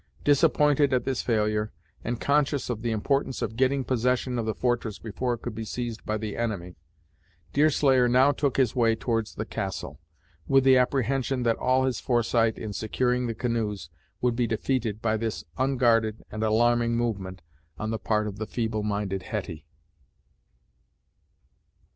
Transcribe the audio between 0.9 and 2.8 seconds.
at this failure, and conscious